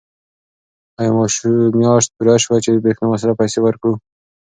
[0.99, 1.11] آیا
[1.79, 3.93] میاشت پوره شوه چې د برېښنا د مصرف پیسې ورکړو؟